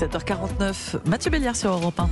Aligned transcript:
7h49, 0.00 1.06
Mathieu 1.06 1.30
Béliard 1.30 1.54
sur 1.54 1.72
Europe 1.72 2.00
1. 2.00 2.08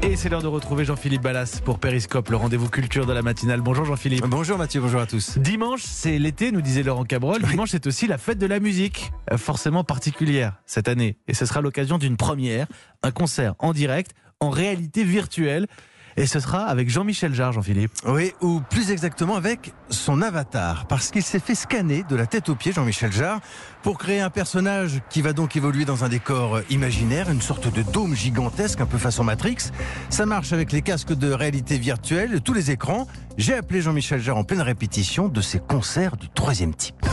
Et 0.00 0.16
c'est 0.16 0.30
l'heure 0.30 0.40
de 0.40 0.46
retrouver 0.46 0.86
Jean-Philippe 0.86 1.20
Ballas 1.20 1.60
pour 1.62 1.78
Périscope, 1.78 2.30
le 2.30 2.36
rendez-vous 2.36 2.70
culture 2.70 3.04
de 3.04 3.12
la 3.12 3.20
matinale. 3.20 3.60
Bonjour 3.60 3.84
Jean-Philippe. 3.84 4.24
Bonjour 4.24 4.56
Mathieu, 4.56 4.80
bonjour 4.80 5.02
à 5.02 5.06
tous. 5.06 5.36
Dimanche, 5.36 5.82
c'est 5.84 6.18
l'été, 6.18 6.52
nous 6.52 6.62
disait 6.62 6.82
Laurent 6.82 7.04
Cabrol. 7.04 7.42
Dimanche, 7.42 7.68
c'est 7.72 7.86
aussi 7.86 8.06
la 8.06 8.16
fête 8.16 8.38
de 8.38 8.46
la 8.46 8.60
musique, 8.60 9.12
euh, 9.30 9.36
forcément 9.36 9.84
particulière 9.84 10.54
cette 10.64 10.88
année. 10.88 11.18
Et 11.26 11.34
ce 11.34 11.44
sera 11.44 11.60
l'occasion 11.60 11.98
d'une 11.98 12.16
première, 12.16 12.66
un 13.02 13.10
concert 13.10 13.54
en 13.58 13.74
direct, 13.74 14.12
en 14.40 14.48
réalité 14.48 15.04
virtuelle. 15.04 15.66
Et 16.18 16.26
ce 16.26 16.40
sera 16.40 16.64
avec 16.64 16.90
Jean-Michel 16.90 17.32
Jarre, 17.32 17.52
Jean-Philippe. 17.52 17.92
Oui, 18.04 18.32
ou 18.40 18.60
plus 18.60 18.90
exactement 18.90 19.36
avec 19.36 19.72
son 19.88 20.20
avatar, 20.20 20.86
parce 20.88 21.12
qu'il 21.12 21.22
s'est 21.22 21.38
fait 21.38 21.54
scanner 21.54 22.04
de 22.08 22.16
la 22.16 22.26
tête 22.26 22.48
aux 22.48 22.56
pieds, 22.56 22.72
Jean-Michel 22.72 23.12
Jarre, 23.12 23.38
pour 23.84 23.98
créer 23.98 24.20
un 24.20 24.28
personnage 24.28 25.00
qui 25.10 25.22
va 25.22 25.32
donc 25.32 25.54
évoluer 25.54 25.84
dans 25.84 26.02
un 26.02 26.08
décor 26.08 26.58
imaginaire, 26.70 27.30
une 27.30 27.40
sorte 27.40 27.72
de 27.72 27.82
dôme 27.82 28.16
gigantesque, 28.16 28.80
un 28.80 28.86
peu 28.86 28.98
façon 28.98 29.22
Matrix. 29.22 29.70
Ça 30.10 30.26
marche 30.26 30.52
avec 30.52 30.72
les 30.72 30.82
casques 30.82 31.14
de 31.14 31.30
réalité 31.30 31.78
virtuelle, 31.78 32.40
tous 32.40 32.52
les 32.52 32.72
écrans. 32.72 33.06
J'ai 33.36 33.54
appelé 33.54 33.80
Jean-Michel 33.80 34.20
Jarre 34.20 34.38
en 34.38 34.44
pleine 34.44 34.62
répétition 34.62 35.28
de 35.28 35.40
ses 35.40 35.60
concerts 35.60 36.16
du 36.16 36.28
troisième 36.30 36.74
type. 36.74 37.06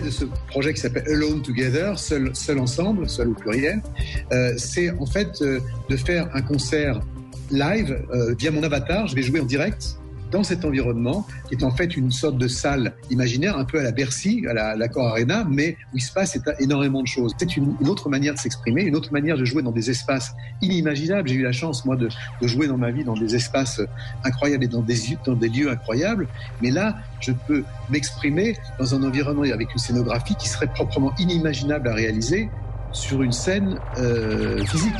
De 0.00 0.10
ce 0.10 0.24
projet 0.48 0.74
qui 0.74 0.80
s'appelle 0.80 1.08
Alone 1.08 1.42
Together, 1.42 1.98
seul, 1.98 2.34
seul 2.34 2.58
ensemble, 2.58 3.08
seul 3.08 3.28
au 3.28 3.34
pluriel, 3.34 3.82
euh, 4.32 4.54
c'est 4.56 4.90
en 4.90 5.06
fait 5.06 5.40
euh, 5.42 5.60
de 5.88 5.96
faire 5.96 6.28
un 6.34 6.42
concert 6.42 7.00
live 7.50 7.98
euh, 8.12 8.34
via 8.38 8.50
mon 8.50 8.62
avatar. 8.62 9.06
Je 9.06 9.14
vais 9.14 9.22
jouer 9.22 9.40
en 9.40 9.44
direct 9.44 9.98
dans 10.34 10.42
cet 10.42 10.64
environnement, 10.64 11.24
qui 11.48 11.54
est 11.54 11.62
en 11.62 11.70
fait 11.70 11.96
une 11.96 12.10
sorte 12.10 12.38
de 12.38 12.48
salle 12.48 12.94
imaginaire, 13.08 13.56
un 13.56 13.64
peu 13.64 13.78
à 13.78 13.84
la 13.84 13.92
Bercy, 13.92 14.44
à 14.48 14.74
l'Accor 14.74 15.06
Arena, 15.06 15.46
mais 15.48 15.76
où 15.92 15.96
il 15.96 16.00
se 16.00 16.12
passe 16.12 16.36
énormément 16.58 17.02
de 17.02 17.06
choses. 17.06 17.32
C'est 17.38 17.56
une, 17.56 17.76
autre 17.86 18.08
manière 18.08 18.34
de 18.34 18.38
s'exprimer, 18.40 18.82
une 18.82 18.96
autre 18.96 19.12
manière 19.12 19.38
de 19.38 19.44
jouer 19.44 19.62
dans 19.62 19.70
des 19.70 19.90
espaces 19.90 20.34
inimaginables. 20.60 21.28
J'ai 21.28 21.36
eu 21.36 21.42
la 21.42 21.52
chance, 21.52 21.84
moi, 21.84 21.94
de, 21.94 22.08
jouer 22.42 22.66
dans 22.66 22.76
ma 22.76 22.90
vie 22.90 23.04
dans 23.04 23.14
des 23.14 23.36
espaces 23.36 23.80
incroyables 24.24 24.64
et 24.64 24.68
dans 24.68 24.82
des, 24.82 24.96
dans 25.24 25.36
des 25.36 25.48
lieux 25.48 25.70
incroyables, 25.70 26.26
mais 26.60 26.72
là, 26.72 26.96
je 27.20 27.30
peux 27.46 27.62
m'exprimer 27.88 28.56
dans 28.80 28.92
un 28.92 29.04
environnement 29.04 29.42
avec 29.42 29.72
une 29.72 29.78
scénographie 29.78 30.34
qui 30.34 30.48
serait 30.48 30.66
proprement 30.66 31.12
inimaginable 31.16 31.88
à 31.88 31.94
réaliser 31.94 32.50
sur 32.90 33.22
une 33.22 33.32
scène 33.32 33.78
euh, 33.98 34.64
physique. 34.64 34.94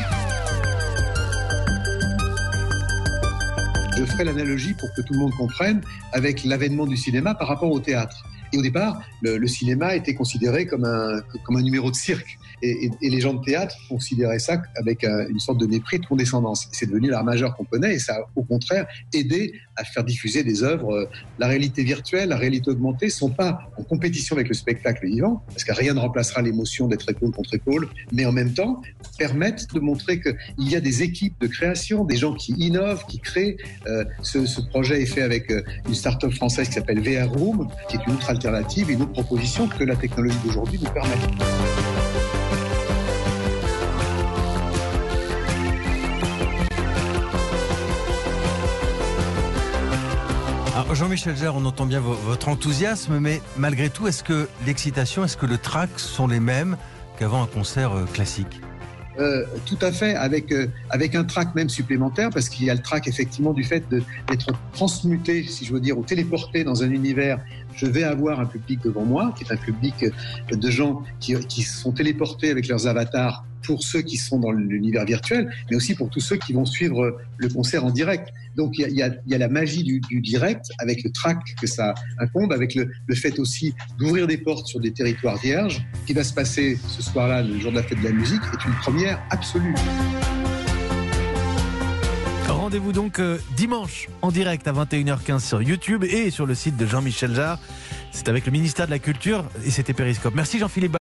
Je 3.96 4.04
ferai 4.04 4.24
l'analogie 4.24 4.74
pour 4.74 4.92
que 4.92 5.02
tout 5.02 5.12
le 5.12 5.20
monde 5.20 5.32
comprenne 5.34 5.80
avec 6.12 6.42
l'avènement 6.44 6.86
du 6.86 6.96
cinéma 6.96 7.34
par 7.34 7.46
rapport 7.46 7.70
au 7.70 7.78
théâtre. 7.78 8.24
Et 8.52 8.58
au 8.58 8.62
départ, 8.62 9.00
le, 9.22 9.46
cinéma 9.46 9.94
était 9.94 10.14
considéré 10.14 10.66
comme 10.66 10.84
un, 10.84 11.20
comme 11.44 11.56
un 11.56 11.62
numéro 11.62 11.90
de 11.90 11.96
cirque. 11.96 12.38
Et, 12.62 12.90
les 13.00 13.20
gens 13.20 13.34
de 13.34 13.44
théâtre 13.44 13.76
considéraient 13.88 14.38
ça 14.38 14.62
avec 14.76 15.04
euh, 15.04 15.26
une 15.28 15.38
sorte 15.38 15.58
de 15.58 15.66
mépris, 15.66 16.00
de 16.00 16.06
condescendance. 16.06 16.68
C'est 16.72 16.86
devenu 16.86 17.08
l'art 17.08 17.24
majeur 17.24 17.54
qu'on 17.56 17.64
connaît 17.64 17.94
et 17.94 17.98
ça 17.98 18.26
contraire 18.54 18.86
aidé 19.12 19.54
à 19.76 19.84
faire 19.84 20.04
diffuser 20.04 20.44
des 20.44 20.62
œuvres. 20.62 21.08
La 21.38 21.46
réalité 21.48 21.82
virtuelle, 21.82 22.28
la 22.28 22.36
réalité 22.36 22.70
augmentée 22.70 23.10
sont 23.10 23.30
pas 23.30 23.50
en 23.76 23.82
compétition 23.82 24.36
avec 24.36 24.48
le 24.48 24.54
spectacle 24.54 25.06
vivant, 25.06 25.42
parce 25.48 25.64
que 25.64 25.72
rien 25.72 25.94
ne 25.94 26.00
remplacera 26.00 26.42
l'émotion 26.42 26.86
d'être 26.86 27.08
épaule 27.10 27.32
contre 27.32 27.54
épaule, 27.54 27.88
mais 28.12 28.24
en 28.24 28.32
même 28.32 28.54
temps 28.54 28.80
permettent 29.18 29.66
de 29.74 29.80
montrer 29.80 30.20
qu'il 30.20 30.68
y 30.70 30.76
a 30.76 30.80
des 30.80 31.02
équipes 31.02 31.34
de 31.40 31.48
création, 31.48 32.04
des 32.04 32.16
gens 32.16 32.34
qui 32.34 32.52
innovent, 32.52 33.04
qui 33.06 33.18
créent. 33.18 33.56
Euh, 33.86 34.04
ce, 34.22 34.46
ce, 34.46 34.60
projet 34.60 35.02
est 35.02 35.06
fait 35.06 35.22
avec 35.22 35.50
euh, 35.50 35.62
une 35.88 35.94
start-up 35.94 36.32
française 36.32 36.68
qui 36.68 36.74
s'appelle 36.74 37.00
VR 37.00 37.30
Room, 37.32 37.68
qui 37.88 37.96
est 37.96 38.06
une 38.06 38.14
autre 38.14 38.30
alternative 38.30 38.90
une 38.90 39.02
autre 39.02 39.12
proposition 39.12 39.68
que 39.68 39.84
la 39.84 39.96
technologie 39.96 40.38
d'aujourd'hui 40.44 40.78
nous 40.82 40.90
permet. 40.90 41.93
Jean-Michel 50.92 51.36
Jarre, 51.36 51.56
on 51.56 51.64
entend 51.64 51.86
bien 51.86 52.00
votre 52.00 52.48
enthousiasme, 52.48 53.18
mais 53.18 53.40
malgré 53.56 53.90
tout, 53.90 54.08
est-ce 54.08 54.24
que 54.24 54.48
l'excitation, 54.66 55.24
est-ce 55.24 55.36
que 55.36 55.46
le 55.46 55.58
trac 55.58 55.90
sont 55.96 56.26
les 56.26 56.40
mêmes 56.40 56.76
qu'avant 57.18 57.42
un 57.42 57.46
concert 57.46 57.92
classique? 58.12 58.60
Euh, 59.18 59.44
tout 59.66 59.78
à 59.80 59.92
fait, 59.92 60.14
avec, 60.14 60.50
euh, 60.52 60.66
avec 60.90 61.14
un 61.14 61.24
track 61.24 61.54
même 61.54 61.68
supplémentaire, 61.68 62.30
parce 62.30 62.48
qu'il 62.48 62.66
y 62.66 62.70
a 62.70 62.74
le 62.74 62.82
track 62.82 63.06
effectivement 63.06 63.52
du 63.52 63.64
fait 63.64 63.84
d'être 63.88 64.52
transmuté, 64.72 65.44
si 65.44 65.64
je 65.64 65.72
veux 65.72 65.80
dire, 65.80 65.98
ou 65.98 66.02
téléporté 66.02 66.64
dans 66.64 66.82
un 66.82 66.90
univers. 66.90 67.38
Je 67.76 67.86
vais 67.86 68.04
avoir 68.04 68.40
un 68.40 68.46
public 68.46 68.80
devant 68.84 69.04
moi, 69.04 69.34
qui 69.36 69.44
est 69.44 69.52
un 69.52 69.56
public 69.56 70.06
de 70.50 70.70
gens 70.70 71.02
qui, 71.20 71.34
qui 71.46 71.62
sont 71.62 71.92
téléportés 71.92 72.50
avec 72.50 72.68
leurs 72.68 72.86
avatars 72.86 73.44
pour 73.64 73.82
ceux 73.82 74.02
qui 74.02 74.16
sont 74.16 74.38
dans 74.38 74.52
l'univers 74.52 75.04
virtuel, 75.04 75.50
mais 75.70 75.76
aussi 75.76 75.94
pour 75.94 76.10
tous 76.10 76.20
ceux 76.20 76.36
qui 76.36 76.52
vont 76.52 76.64
suivre 76.64 77.18
le 77.38 77.48
concert 77.48 77.84
en 77.84 77.90
direct. 77.90 78.28
Donc 78.56 78.78
il 78.78 78.88
y 78.90 79.02
a, 79.02 79.10
y 79.26 79.34
a, 79.34 79.38
la 79.38 79.48
magie 79.48 79.82
du, 79.82 80.20
direct 80.20 80.66
avec 80.78 81.02
le 81.02 81.10
track 81.10 81.38
que 81.60 81.66
ça 81.66 81.94
incombe, 82.18 82.52
avec 82.52 82.74
le, 82.74 82.88
fait 83.14 83.38
aussi 83.38 83.74
d'ouvrir 83.98 84.26
des 84.26 84.38
portes 84.38 84.66
sur 84.66 84.80
des 84.80 84.92
territoires 84.92 85.38
vierges. 85.38 85.84
Qui 86.06 86.12
va 86.12 86.22
se 86.22 86.34
passer 86.34 86.78
ce 86.88 87.02
soir-là, 87.02 87.42
le 87.42 87.58
jour 87.58 87.70
de 87.70 87.76
la 87.76 87.82
fête 87.82 87.98
de 87.98 88.04
la 88.04 88.12
musique, 88.12 88.42
est 88.52 88.64
une 88.64 88.74
première 88.74 89.03
absolue. 89.30 89.74
Rendez-vous 92.48 92.92
donc 92.92 93.18
euh, 93.18 93.38
dimanche 93.56 94.08
en 94.22 94.30
direct 94.30 94.66
à 94.66 94.72
21h15 94.72 95.40
sur 95.40 95.62
YouTube 95.62 96.04
et 96.04 96.30
sur 96.30 96.46
le 96.46 96.54
site 96.54 96.76
de 96.76 96.86
Jean-Michel 96.86 97.34
Jarre. 97.34 97.58
C'est 98.10 98.28
avec 98.28 98.46
le 98.46 98.52
ministère 98.52 98.86
de 98.86 98.90
la 98.90 98.98
Culture 98.98 99.44
et 99.66 99.70
c'était 99.70 99.92
Périscope. 99.92 100.34
Merci 100.34 100.58
Jean-Philippe. 100.58 100.96